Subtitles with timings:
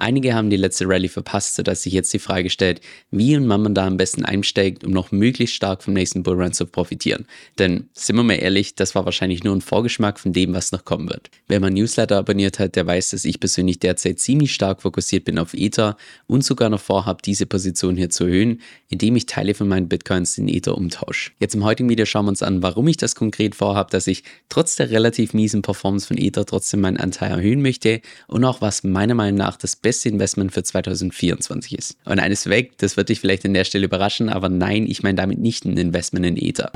[0.00, 3.62] Einige haben die letzte Rallye verpasst, sodass sich jetzt die Frage stellt, wie und wann
[3.62, 7.26] man da am besten einsteigt, um noch möglichst stark vom nächsten Bullrun zu profitieren.
[7.58, 10.84] Denn, sind wir mal ehrlich, das war wahrscheinlich nur ein Vorgeschmack von dem, was noch
[10.84, 11.30] kommen wird.
[11.48, 15.36] Wer mein Newsletter abonniert hat, der weiß, dass ich persönlich derzeit ziemlich stark fokussiert bin
[15.36, 15.96] auf Ether
[16.28, 20.38] und sogar noch vorhabe, diese Position hier zu erhöhen, indem ich Teile von meinen Bitcoins
[20.38, 21.32] in Ether umtausche.
[21.40, 24.22] Jetzt im heutigen Video schauen wir uns an, warum ich das konkret vorhabe, dass ich
[24.48, 28.84] trotz der relativ miesen Performance von Ether trotzdem meinen Anteil erhöhen möchte und auch was
[28.84, 31.98] meiner Meinung nach das beste Investment für 2024 ist.
[32.04, 35.16] Und eines weg, das wird dich vielleicht an der Stelle überraschen, aber nein, ich meine
[35.16, 36.72] damit nicht ein Investment in Ether.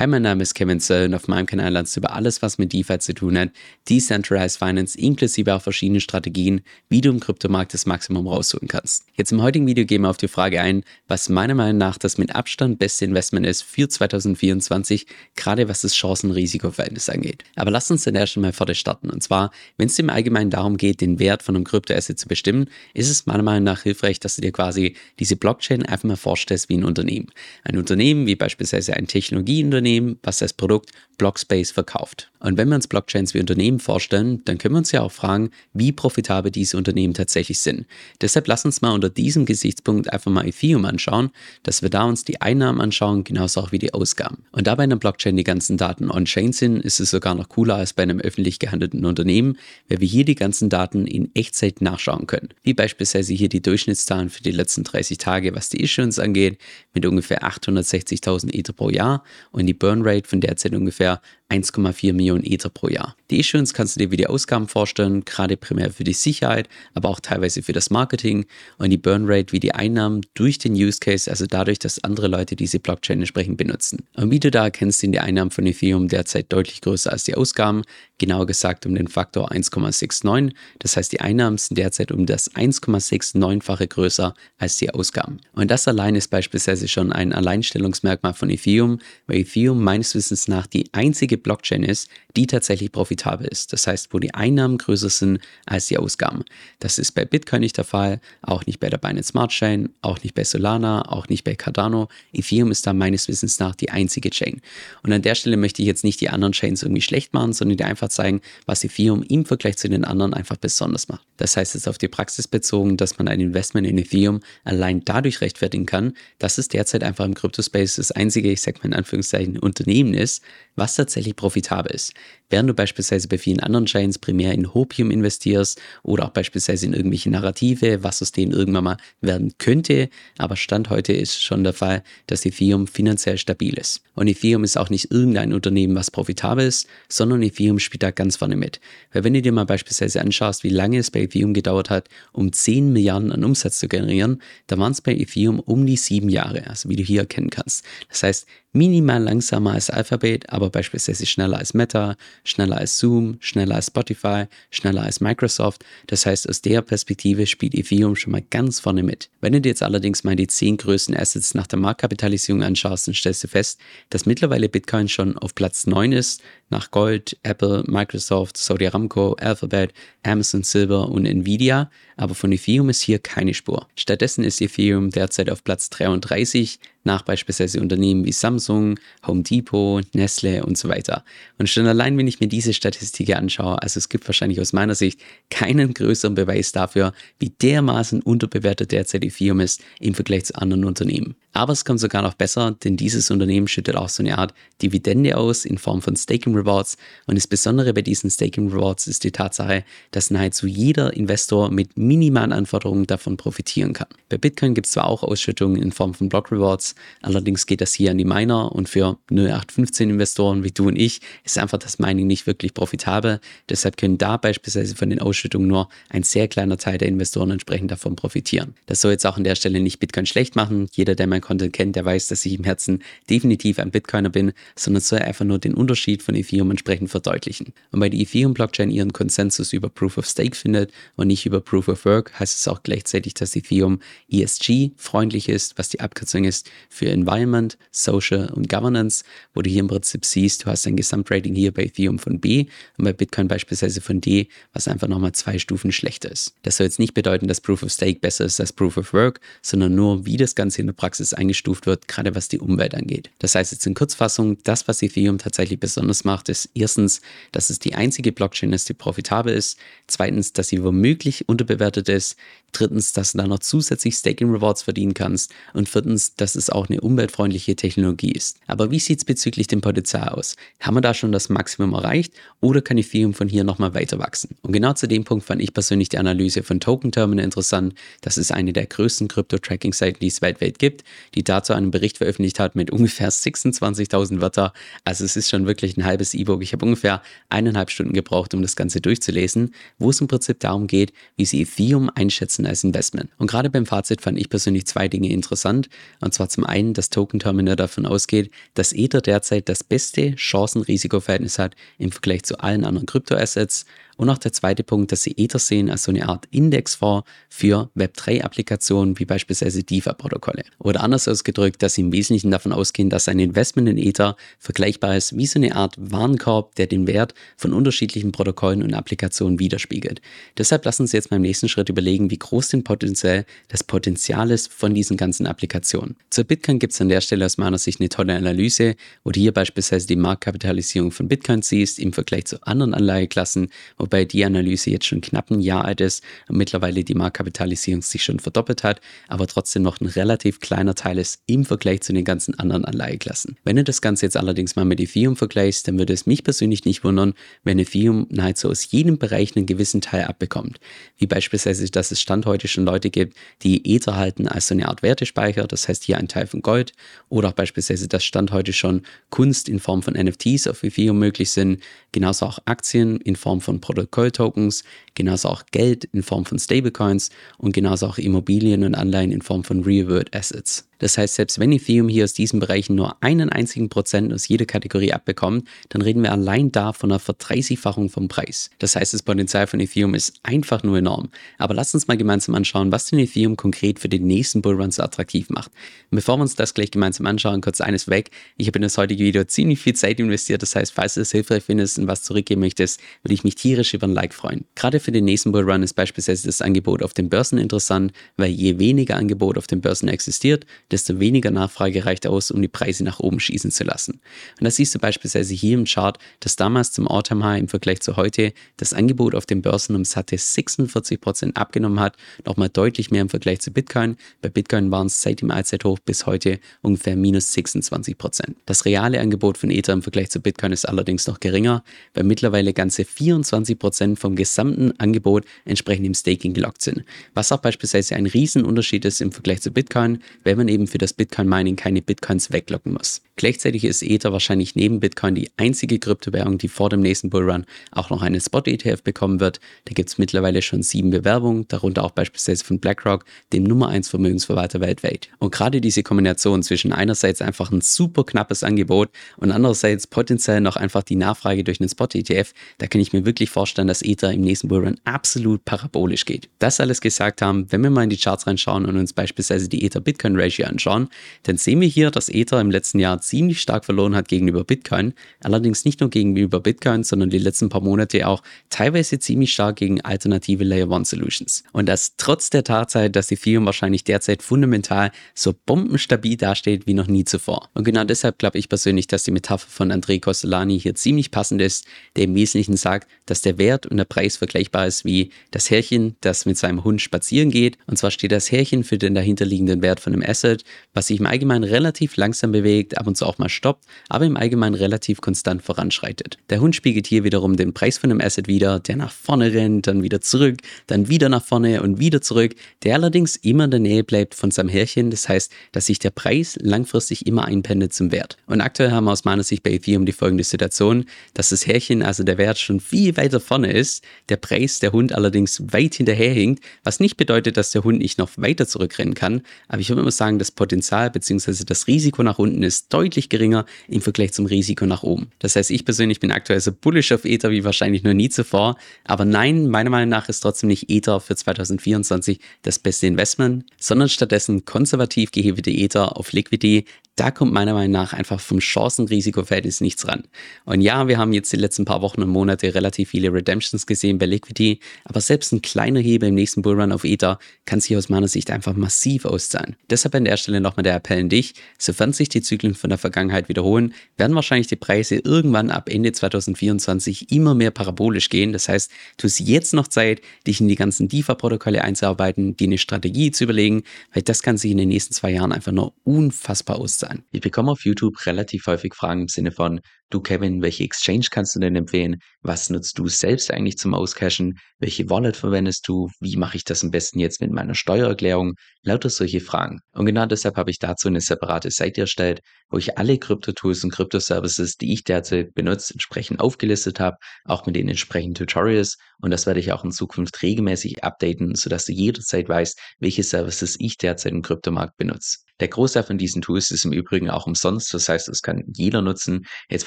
[0.00, 2.56] Hi, mein Name ist Kevin Zöll und auf meinem Kanal lernst du über alles, was
[2.56, 3.50] mit DeFi zu tun hat,
[3.86, 9.04] Decentralized Finance inklusive auch verschiedene Strategien, wie du im Kryptomarkt das Maximum rausholen kannst.
[9.16, 12.16] Jetzt im heutigen Video gehen wir auf die Frage ein, was meiner Meinung nach das
[12.16, 15.04] mit Abstand beste Investment ist für 2024,
[15.36, 17.44] gerade was das Chancen-Risiko-Verhältnis angeht.
[17.56, 19.10] Aber lass uns dann erst einmal vor starten.
[19.10, 22.70] Und zwar, wenn es im Allgemeinen darum geht, den Wert von einem Kryptoasset zu bestimmen,
[22.94, 26.70] ist es meiner Meinung nach hilfreich, dass du dir quasi diese Blockchain einfach mal vorstellst
[26.70, 27.30] wie ein Unternehmen.
[27.64, 32.30] Ein Unternehmen wie beispielsweise ein Technologieunternehmen, Unternehmen, was das Produkt Blockspace verkauft.
[32.40, 35.50] Und wenn wir uns Blockchains wie Unternehmen vorstellen, dann können wir uns ja auch fragen,
[35.74, 37.84] wie profitabel diese Unternehmen tatsächlich sind.
[38.22, 41.28] Deshalb lass uns mal unter diesem Gesichtspunkt einfach mal Ethereum anschauen,
[41.62, 44.44] dass wir da uns die Einnahmen anschauen, genauso auch wie die Ausgaben.
[44.52, 47.74] Und da bei einer Blockchain die ganzen Daten on-chain sind, ist es sogar noch cooler
[47.74, 49.58] als bei einem öffentlich gehandelten Unternehmen,
[49.90, 52.48] weil wir hier die ganzen Daten in Echtzeit nachschauen können.
[52.62, 56.56] Wie beispielsweise hier die Durchschnittszahlen für die letzten 30 Tage, was die Issuance angeht,
[56.94, 61.20] mit ungefähr 860.000 Ether pro Jahr und die Burn Rate von derzeit ungefähr
[61.50, 63.16] 1,4 Millionen Ether pro Jahr.
[63.30, 67.08] Die Issuance kannst du dir wie die Ausgaben vorstellen, gerade primär für die Sicherheit, aber
[67.08, 68.46] auch teilweise für das Marketing
[68.78, 72.28] und die Burn Rate wie die Einnahmen durch den Use Case, also dadurch, dass andere
[72.28, 74.06] Leute diese Blockchain entsprechend benutzen.
[74.16, 77.34] Und wie du da erkennst, sind die Einnahmen von Ethereum derzeit deutlich größer als die
[77.34, 77.82] Ausgaben,
[78.18, 80.52] genauer gesagt um den Faktor 1,69.
[80.78, 85.40] Das heißt, die Einnahmen sind derzeit um das 1,69-fache größer als die Ausgaben.
[85.54, 90.66] Und das allein ist beispielsweise schon ein Alleinstellungsmerkmal von Ethereum, weil Ethereum meines Wissens nach
[90.66, 93.72] die einzige Blockchain ist, die tatsächlich profitabel ist.
[93.72, 96.44] Das heißt, wo die Einnahmen größer sind als die Ausgaben.
[96.78, 100.22] Das ist bei Bitcoin nicht der Fall, auch nicht bei der Binance Smart Chain, auch
[100.22, 102.08] nicht bei Solana, auch nicht bei Cardano.
[102.32, 104.60] Ethereum ist da meines Wissens nach die einzige Chain.
[105.02, 107.76] Und an der Stelle möchte ich jetzt nicht die anderen Chains irgendwie schlecht machen, sondern
[107.76, 111.26] dir einfach zeigen, was Ethereum im Vergleich zu den anderen einfach besonders macht.
[111.36, 115.40] Das heißt jetzt auf die Praxis bezogen, dass man ein Investment in Ethereum allein dadurch
[115.40, 119.58] rechtfertigen kann, dass es derzeit einfach im Crypto-Space das einzige, ich sag mal in Anführungszeichen,
[119.58, 120.42] Unternehmen ist,
[120.76, 122.14] was tatsächlich profitabel ist.
[122.50, 126.94] Während du beispielsweise bei vielen anderen Chains primär in Hopium investierst oder auch beispielsweise in
[126.94, 131.72] irgendwelche Narrative, was aus denen irgendwann mal werden könnte, aber Stand heute ist schon der
[131.72, 134.02] Fall, dass Ethereum finanziell stabil ist.
[134.14, 138.36] Und Ethereum ist auch nicht irgendein Unternehmen, was profitabel ist, sondern Ethereum spielt da ganz
[138.36, 138.80] vorne mit.
[139.12, 142.52] Weil wenn du dir mal beispielsweise anschaust, wie lange es bei Ethereum gedauert hat, um
[142.52, 146.66] 10 Milliarden an Umsatz zu generieren, da waren es bei Ethereum um die sieben Jahre,
[146.66, 147.84] also wie du hier erkennen kannst.
[148.08, 153.74] Das heißt, minimal langsamer als Alphabet, aber beispielsweise schneller als Meta, schneller als Zoom, schneller
[153.74, 155.84] als Spotify, schneller als Microsoft.
[156.06, 159.28] Das heißt, aus der Perspektive spielt Ethereum schon mal ganz vorne mit.
[159.40, 163.14] Wenn du dir jetzt allerdings mal die zehn größten Assets nach der Marktkapitalisierung anschaust, dann
[163.14, 168.56] stellst du fest, dass mittlerweile Bitcoin schon auf Platz 9 ist, nach Gold, Apple, Microsoft,
[168.56, 169.92] Saudi Aramco, Alphabet,
[170.22, 173.86] Amazon Silver und Nvidia, aber von Ethereum ist hier keine Spur.
[173.96, 180.64] Stattdessen ist Ethereum derzeit auf Platz 33 nach beispielsweise Unternehmen wie Samsung, Home Depot, Nestle
[180.64, 181.24] und so weiter.
[181.58, 184.94] Und schon allein, wenn ich mir diese Statistik anschaue, also es gibt wahrscheinlich aus meiner
[184.94, 190.84] Sicht keinen größeren Beweis dafür, wie dermaßen unterbewertet derzeit Firma ist im Vergleich zu anderen
[190.84, 191.36] Unternehmen.
[191.52, 195.36] Aber es kommt sogar noch besser, denn dieses Unternehmen schüttet auch so eine Art Dividende
[195.36, 196.96] aus in Form von Staking Rewards.
[197.26, 201.96] Und das Besondere bei diesen Staking Rewards ist die Tatsache, dass nahezu jeder Investor mit
[201.96, 204.08] minimalen Anforderungen davon profitieren kann.
[204.28, 207.92] Bei Bitcoin gibt es zwar auch Ausschüttungen in Form von Block Rewards, Allerdings geht das
[207.94, 211.98] hier an die Miner und für 0815 Investoren wie du und ich ist einfach das
[211.98, 213.40] Mining nicht wirklich profitabel.
[213.68, 217.90] Deshalb können da beispielsweise von den Ausschüttungen nur ein sehr kleiner Teil der Investoren entsprechend
[217.90, 218.74] davon profitieren.
[218.86, 220.88] Das soll jetzt auch an der Stelle nicht Bitcoin schlecht machen.
[220.92, 224.52] Jeder, der mein Content kennt, der weiß, dass ich im Herzen definitiv ein Bitcoiner bin,
[224.76, 227.72] sondern soll einfach nur den Unterschied von Ethereum entsprechend verdeutlichen.
[227.90, 231.88] Und weil die Ethereum-Blockchain ihren Konsensus über Proof of Stake findet und nicht über Proof
[231.88, 234.00] of Work, heißt es auch gleichzeitig, dass Ethereum
[234.30, 239.80] ESG freundlich ist, was die Abkürzung ist für Environment, Social und Governance, wo du hier
[239.80, 242.66] im Prinzip siehst, du hast ein Gesamtrating hier bei Ethereum von B
[242.96, 246.54] und bei Bitcoin beispielsweise von D, was einfach nochmal zwei Stufen schlechter ist.
[246.62, 249.40] Das soll jetzt nicht bedeuten, dass Proof of Stake besser ist als Proof of Work,
[249.62, 253.30] sondern nur, wie das Ganze in der Praxis eingestuft wird, gerade was die Umwelt angeht.
[253.38, 257.20] Das heißt jetzt in Kurzfassung, das, was Ethereum tatsächlich besonders macht, ist erstens,
[257.52, 262.36] dass es die einzige Blockchain ist, die profitabel ist, zweitens, dass sie womöglich unterbewertet ist,
[262.72, 266.88] drittens, dass du da noch zusätzlich Staking Rewards verdienen kannst und viertens, dass es auch
[266.88, 268.58] eine umweltfreundliche Technologie ist.
[268.66, 270.56] Aber wie sieht es bezüglich dem Potenzial aus?
[270.80, 274.56] Haben wir da schon das Maximum erreicht oder kann Ethereum von hier nochmal weiter wachsen?
[274.62, 277.94] Und genau zu dem Punkt fand ich persönlich die Analyse von Token Terminal interessant.
[278.20, 282.60] Das ist eine der größten Krypto-Tracking-Seiten, die es weltweit gibt, die dazu einen Bericht veröffentlicht
[282.60, 284.72] hat mit ungefähr 26.000 Wörter.
[285.04, 286.62] Also es ist schon wirklich ein halbes E-Book.
[286.62, 290.86] Ich habe ungefähr eineinhalb Stunden gebraucht, um das Ganze durchzulesen, wo es im Prinzip darum
[290.86, 293.30] geht, wie sie Ethereum einschätzen als Investment.
[293.38, 295.88] Und gerade beim Fazit fand ich persönlich zwei Dinge interessant.
[296.20, 301.58] Und zwar zum einen, dass Token Terminal davon ausgeht, dass Ether derzeit das beste Chancen-Risiko-Verhältnis
[301.58, 303.86] hat im Vergleich zu allen anderen Kryptoassets.
[304.20, 307.88] Und auch der zweite Punkt, dass sie Ether sehen als so eine Art Indexfonds für
[307.96, 310.64] Web3-Applikationen wie beispielsweise DeFi-Protokolle.
[310.78, 315.16] Oder anders ausgedrückt, dass sie im Wesentlichen davon ausgehen, dass ein Investment in Ether vergleichbar
[315.16, 320.20] ist wie so eine Art Warenkorb, der den Wert von unterschiedlichen Protokollen und Applikationen widerspiegelt.
[320.58, 324.70] Deshalb lassen Sie jetzt beim nächsten Schritt überlegen, wie groß denn potenziell das Potenzial ist
[324.70, 326.16] von diesen ganzen Applikationen.
[326.28, 329.40] Zur Bitcoin gibt es an der Stelle aus meiner Sicht eine tolle Analyse, wo du
[329.40, 334.44] hier beispielsweise die Marktkapitalisierung von Bitcoin siehst im Vergleich zu anderen Anlageklassen, wo wobei die
[334.44, 338.82] Analyse jetzt schon knapp ein Jahr alt ist und mittlerweile die Marktkapitalisierung sich schon verdoppelt
[338.82, 342.84] hat, aber trotzdem noch ein relativ kleiner Teil ist im Vergleich zu den ganzen anderen
[342.84, 343.56] Anleiheklassen.
[343.62, 346.84] Wenn du das Ganze jetzt allerdings mal mit Ethereum vergleichst, dann würde es mich persönlich
[346.84, 350.80] nicht wundern, wenn Ethereum nahezu aus jedem Bereich einen gewissen Teil abbekommt.
[351.16, 354.88] Wie beispielsweise, dass es Stand heute schon Leute gibt, die Ether halten als so eine
[354.88, 356.94] Art Wertespeicher, das heißt hier ein Teil von Gold,
[357.28, 361.50] oder auch beispielsweise, dass Stand heute schon Kunst in Form von NFTs auf Ethereum möglich
[361.52, 361.80] sind,
[362.10, 367.30] genauso auch Aktien in Form von Produkten Protokoll-Tokens, genauso auch Geld in Form von Stablecoins
[367.58, 370.89] und genauso auch Immobilien und Anleihen in Form von Real-World Assets.
[371.00, 374.66] Das heißt, selbst wenn Ethereum hier aus diesen Bereichen nur einen einzigen Prozent aus jeder
[374.66, 378.70] Kategorie abbekommt, dann reden wir allein da von einer Verdreißigfachung vom Preis.
[378.78, 381.30] Das heißt, das Potenzial von Ethereum ist einfach nur enorm.
[381.58, 385.02] Aber lasst uns mal gemeinsam anschauen, was denn Ethereum konkret für den nächsten Bullrun so
[385.02, 385.72] attraktiv macht.
[386.10, 388.30] Und bevor wir uns das gleich gemeinsam anschauen, kurz eines weg.
[388.56, 390.62] Ich habe in das heutige Video ziemlich viel Zeit investiert.
[390.62, 393.94] Das heißt, falls du es hilfreich findest und was zurückgeben möchtest, würde ich mich tierisch
[393.94, 394.64] über ein Like freuen.
[394.74, 398.78] Gerade für den nächsten Bullrun ist beispielsweise das Angebot auf den Börsen interessant, weil je
[398.78, 403.20] weniger Angebot auf den Börsen existiert, desto weniger Nachfrage reicht aus, um die Preise nach
[403.20, 404.20] oben schießen zu lassen.
[404.58, 408.00] Und das siehst du beispielsweise hier im Chart, dass damals zum Autumn High im Vergleich
[408.00, 413.22] zu heute das Angebot auf den Börsen um satte 46% abgenommen hat, nochmal deutlich mehr
[413.22, 414.16] im Vergleich zu Bitcoin.
[414.42, 418.54] Bei Bitcoin waren es seit dem Allzeithoch bis heute ungefähr minus 26%.
[418.66, 421.82] Das reale Angebot von Ether im Vergleich zu Bitcoin ist allerdings noch geringer,
[422.14, 427.04] weil mittlerweile ganze 24% vom gesamten Angebot entsprechend im Staking gelockt sind.
[427.34, 431.12] Was auch beispielsweise ein Riesenunterschied ist im Vergleich zu Bitcoin, wenn man eben für das
[431.12, 433.22] Bitcoin-Mining keine Bitcoins weglocken muss.
[433.36, 438.10] Gleichzeitig ist Ether wahrscheinlich neben Bitcoin die einzige Kryptowährung, die vor dem nächsten Bullrun auch
[438.10, 439.60] noch einen Spot-ETF bekommen wird.
[439.86, 443.24] Da gibt es mittlerweile schon sieben Bewerbungen, darunter auch beispielsweise von BlackRock,
[443.54, 445.30] dem Nummer 1 Vermögensverwalter weltweit.
[445.38, 450.76] Und gerade diese Kombination zwischen einerseits einfach ein super knappes Angebot und andererseits potenziell noch
[450.76, 454.42] einfach die Nachfrage durch einen Spot-ETF, da kann ich mir wirklich vorstellen, dass Ether im
[454.42, 456.50] nächsten Bullrun absolut parabolisch geht.
[456.58, 459.84] Das alles gesagt haben, wenn wir mal in die Charts reinschauen und uns beispielsweise die
[459.84, 461.08] Ether-Bitcoin-Ratio anschauen,
[461.42, 465.14] dann sehen wir hier, dass Ether im letzten Jahr ziemlich stark verloren hat gegenüber Bitcoin.
[465.42, 470.00] Allerdings nicht nur gegenüber Bitcoin, sondern die letzten paar Monate auch teilweise ziemlich stark gegen
[470.00, 471.64] alternative Layer One Solutions.
[471.72, 477.06] Und das trotz der Tatsache, dass Ethereum wahrscheinlich derzeit fundamental so bombenstabil dasteht wie noch
[477.06, 477.68] nie zuvor.
[477.74, 481.60] Und genau deshalb glaube ich persönlich, dass die Metapher von André Costolani hier ziemlich passend
[481.60, 485.70] ist, der im Wesentlichen sagt, dass der Wert und der Preis vergleichbar ist wie das
[485.70, 487.78] Härchen, das mit seinem Hund spazieren geht.
[487.86, 490.59] Und zwar steht das Härchen für den dahinterliegenden Wert von einem Asset,
[490.94, 494.36] was sich im Allgemeinen relativ langsam bewegt, ab und zu auch mal stoppt, aber im
[494.36, 496.38] Allgemeinen relativ konstant voranschreitet.
[496.50, 499.86] Der Hund spiegelt hier wiederum den Preis von einem Asset wieder, der nach vorne rennt,
[499.86, 503.80] dann wieder zurück, dann wieder nach vorne und wieder zurück, der allerdings immer in der
[503.80, 505.10] Nähe bleibt von seinem Härchen.
[505.10, 508.36] Das heißt, dass sich der Preis langfristig immer einpendet zum Wert.
[508.46, 512.02] Und aktuell haben wir aus meiner Sicht bei Ethereum die folgende Situation, dass das Härchen,
[512.02, 516.62] also der Wert, schon viel weiter vorne ist, der Preis, der Hund allerdings weit hinterherhinkt,
[516.84, 519.42] was nicht bedeutet, dass der Hund nicht noch weiter zurückrennen kann.
[519.68, 521.64] Aber ich würde immer sagen, das Potenzial bzw.
[521.64, 525.30] das Risiko nach unten ist deutlich geringer im Vergleich zum Risiko nach oben.
[525.38, 528.76] Das heißt, ich persönlich bin aktuell so bullish auf Ether wie wahrscheinlich noch nie zuvor.
[529.04, 534.08] Aber nein, meiner Meinung nach ist trotzdem nicht Ether für 2024 das beste Investment, sondern
[534.08, 536.86] stattdessen konservativ gehebete Ether auf Liquidity,
[537.20, 540.22] da kommt meiner Meinung nach einfach vom Chancen-Risiko-Verhältnis nichts ran.
[540.64, 544.16] Und ja, wir haben jetzt die letzten paar Wochen und Monate relativ viele Redemptions gesehen
[544.16, 548.08] bei Liquidity, aber selbst ein kleiner Hebel im nächsten Bullrun auf Ether kann sich aus
[548.08, 549.76] meiner Sicht einfach massiv auszahlen.
[549.90, 552.98] Deshalb an der Stelle nochmal der Appell an dich, sofern sich die Zyklen von der
[552.98, 558.54] Vergangenheit wiederholen, werden wahrscheinlich die Preise irgendwann ab Ende 2024 immer mehr parabolisch gehen.
[558.54, 562.78] Das heißt, du hast jetzt noch Zeit, dich in die ganzen DeFi-Protokolle einzuarbeiten, dir eine
[562.78, 563.82] Strategie zu überlegen,
[564.14, 567.24] weil das kann sich in den nächsten zwei Jahren einfach nur unfassbar auszahlen sein.
[567.32, 571.54] Ich bekomme auf YouTube relativ häufig Fragen im Sinne von, du Kevin, welche Exchange kannst
[571.54, 572.16] du denn empfehlen?
[572.42, 574.58] Was nutzt du selbst eigentlich zum Auscashen?
[574.78, 576.08] Welche Wallet verwendest du?
[576.20, 578.54] Wie mache ich das am besten jetzt mit meiner Steuererklärung?
[578.82, 579.80] Lauter solche Fragen.
[579.92, 582.40] Und genau deshalb habe ich dazu eine separate Seite erstellt,
[582.70, 587.76] wo ich alle Krypto-Tools und Krypto-Services, die ich derzeit benutze, entsprechend aufgelistet habe, auch mit
[587.76, 588.96] den entsprechenden Tutorials.
[589.20, 593.76] Und das werde ich auch in Zukunft regelmäßig updaten, sodass du jederzeit weißt, welche Services
[593.78, 595.38] ich derzeit im Kryptomarkt benutze.
[595.60, 599.02] Der Großteil von diesen Tools ist im Übrigen auch umsonst, das heißt, es kann jeder
[599.02, 599.44] nutzen.
[599.68, 599.84] Jetzt,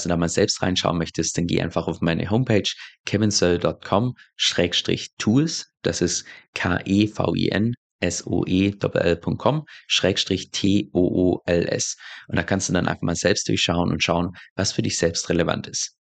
[0.00, 2.62] falls du da mal selbst reinschauen möchtest, dann geh einfach auf meine Homepage
[3.04, 5.72] kevinsoe.com-tools.
[5.82, 11.96] Das ist K-E-V-I-N soe.com schrägstrich T-O-O-L-S.
[12.28, 15.28] Und da kannst du dann einfach mal selbst durchschauen und schauen, was für dich selbst
[15.28, 15.98] relevant ist.